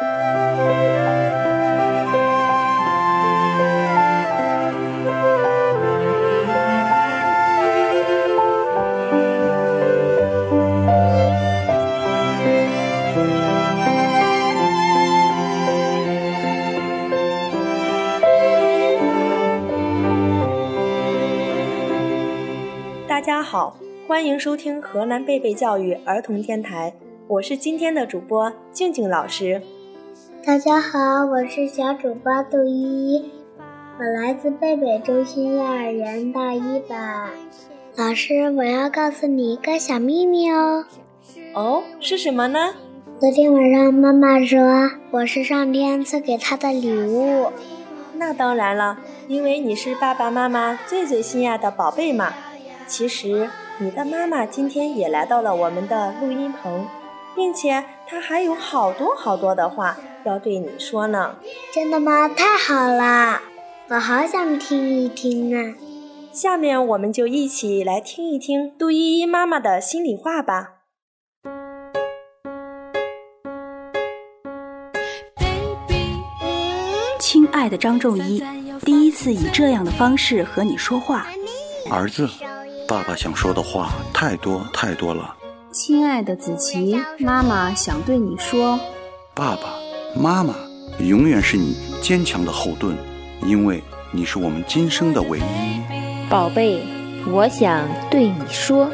[0.00, 0.04] 大
[23.20, 23.76] 家好，
[24.06, 26.94] 欢迎收听河南贝贝教育儿童电台，
[27.26, 29.60] 我是今天的主播静静老师。
[30.44, 33.30] 大家好，我是小主播杜依依，
[33.98, 37.28] 我来自贝贝中心幼儿园大一班。
[37.96, 40.84] 老师，我要告诉你一个小秘密哦。
[41.54, 42.74] 哦，是什么呢？
[43.20, 47.48] 昨天晚上妈妈说我是上天赐给她的礼物。
[48.14, 52.32] 那当然了，因为你是爸爸妈妈最最心爱的宝贝嘛。
[52.86, 56.86] 其实，你的妈妈今天也来到了我们的录音棚，
[57.38, 61.36] 并且他还有好多好多的话要对你说呢。
[61.72, 62.28] 真的吗？
[62.28, 63.40] 太好了，
[63.90, 65.76] 我好想听一听啊！
[66.32, 70.74] 下面我们就一起来听一听杜依依妈妈的心里话吧。
[77.20, 78.42] 亲爱的张仲一，
[78.80, 81.28] 第一次以这样的方式和你说话，
[81.88, 82.28] 儿子。
[82.88, 85.36] 爸爸想说的话太多太多了，
[85.70, 88.80] 亲爱的子琪，妈妈想对你说，
[89.34, 89.74] 爸爸
[90.16, 90.54] 妈妈
[90.98, 92.96] 永远是你坚强的后盾，
[93.44, 95.42] 因为你是我们今生的唯一。
[96.30, 96.82] 宝贝，
[97.30, 98.88] 我想对你说。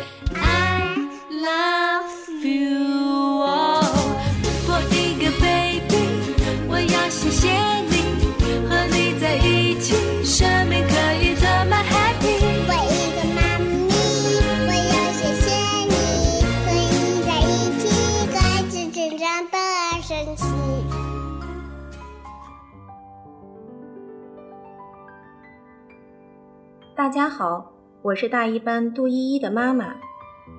[26.97, 29.97] 大家好，我是大一班杜依依的妈妈。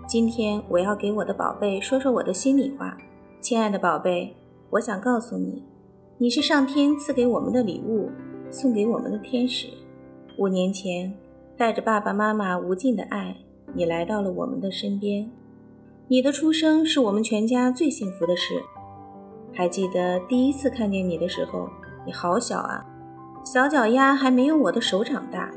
[0.06, 2.98] 今天我要给我的宝贝说说我的心里话。
[3.40, 4.36] 亲爱的宝贝，
[4.72, 5.64] 我想告诉你，
[6.18, 8.12] 你是上天赐给我们的礼物，
[8.52, 9.70] 送给我们的天使。
[10.38, 11.14] 五年前，
[11.56, 13.38] 带着爸爸妈妈无尽的爱，
[13.74, 15.32] 你来到了我们的身边。
[16.10, 18.62] 你的出生是我们全家最幸福的事。
[19.54, 21.70] 还记得第一次看见你的时候，
[22.06, 22.86] 你好小啊，
[23.46, 25.50] 小脚丫还没有我的手掌大。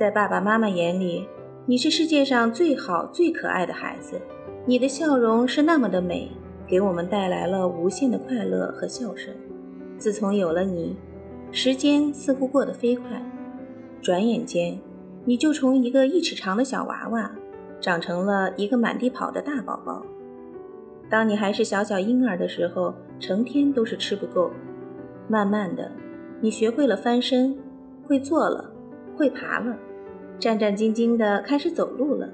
[0.00, 1.28] 在爸爸妈妈眼里，
[1.66, 4.18] 你是世界上最好、最可爱的孩子。
[4.64, 6.32] 你的笑容是那么的美，
[6.66, 9.30] 给我们带来了无限的快乐和笑声。
[9.98, 10.96] 自从有了你，
[11.52, 13.22] 时间似乎过得飞快，
[14.00, 14.80] 转眼间，
[15.26, 17.30] 你就从一个一尺长的小娃娃，
[17.78, 20.02] 长成了一个满地跑的大宝宝。
[21.10, 24.50] 当你还是小小婴儿的时候，成天都是吃不够。
[25.28, 25.92] 慢慢的，
[26.40, 27.54] 你学会了翻身，
[28.02, 28.72] 会坐了，
[29.14, 29.76] 会爬了。
[30.40, 32.28] 战战兢兢地开始走路了，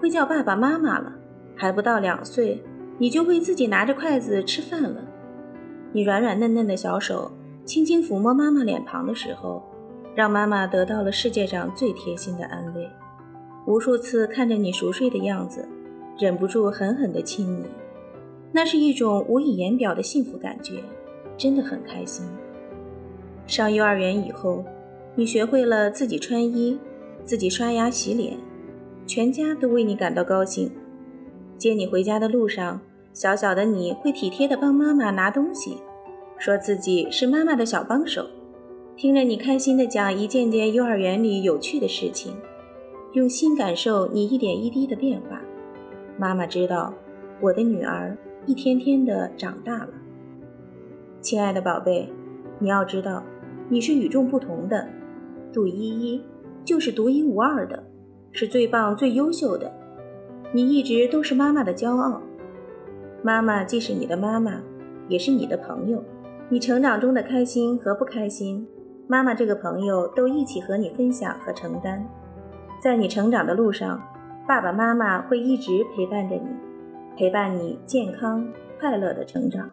[0.00, 1.12] 会叫爸爸妈妈了。
[1.54, 2.60] 还不到两岁，
[2.98, 4.96] 你就会自己拿着筷子吃饭了。
[5.92, 7.30] 你软软嫩嫩的小手
[7.64, 9.62] 轻轻抚摸妈妈脸庞的时候，
[10.14, 12.88] 让妈妈得到了世界上最贴心的安慰。
[13.66, 15.68] 无数次看着你熟睡的样子，
[16.18, 17.66] 忍不住狠狠地亲你，
[18.50, 20.82] 那是一种无以言表的幸福感觉，
[21.36, 22.26] 真的很开心。
[23.46, 24.64] 上幼儿园以后，
[25.14, 26.78] 你学会了自己穿衣。
[27.24, 28.36] 自己刷牙洗脸，
[29.06, 30.70] 全家都为你感到高兴。
[31.56, 32.80] 接你回家的路上，
[33.14, 35.78] 小小的你会体贴地帮妈妈拿东西，
[36.36, 38.26] 说自己是妈妈的小帮手。
[38.94, 42.36] 听着你开心地讲一件件幼儿园里有趣的事情，
[43.14, 45.40] 用心感受你一点一滴的变化。
[46.18, 46.92] 妈妈知道，
[47.40, 49.88] 我的女儿一天天地长大了。
[51.22, 52.08] 亲爱的宝贝，
[52.58, 53.22] 你要知道，
[53.70, 54.86] 你是与众不同的，
[55.54, 56.20] 杜依依。
[56.64, 57.84] 就是独一无二的，
[58.32, 59.70] 是最棒、最优秀的。
[60.52, 62.22] 你一直都是妈妈的骄傲。
[63.22, 64.60] 妈妈既是你的妈妈，
[65.08, 66.02] 也是你的朋友。
[66.48, 68.66] 你成长中的开心和不开心，
[69.06, 72.06] 妈妈这个朋友都一起和你分享和承担。
[72.82, 74.02] 在你成长的路上，
[74.46, 76.56] 爸爸妈妈会一直陪伴着你，
[77.16, 78.46] 陪伴你健康
[78.78, 79.70] 快乐的成长。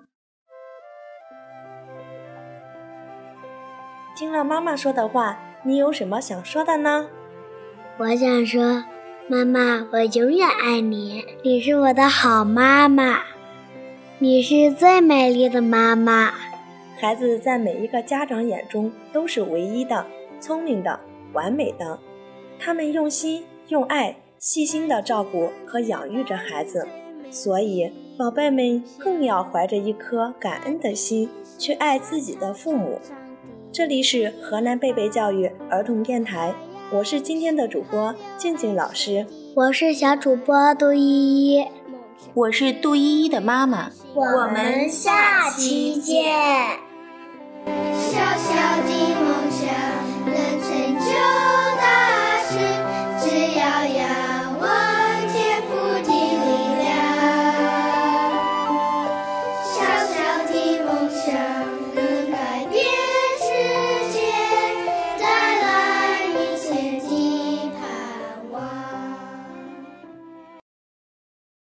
[4.15, 5.37] 听了妈妈说的话。
[5.63, 7.07] 你有什么想说的呢？
[7.99, 8.83] 我想说，
[9.27, 13.21] 妈妈，我永远爱你，你是我的好妈妈，
[14.17, 16.33] 你是最美丽的妈妈。
[16.99, 20.03] 孩子在每一个家长眼中都是唯一的、
[20.39, 20.99] 聪明的、
[21.33, 21.99] 完美的，
[22.57, 26.87] 他们用心、用爱、细心的照顾和养育着孩子，
[27.29, 31.29] 所以宝贝们更要怀着一颗感恩的心
[31.59, 32.99] 去爱自己的父母。
[33.73, 36.53] 这里是河南贝贝教育儿童电台，
[36.91, 39.25] 我是今天的主播静静老师，
[39.55, 41.65] 我是小主播杜依依，
[42.33, 46.33] 我是杜依依的妈妈，我们下期见。
[47.65, 48.53] 小小
[48.83, 49.40] 的梦。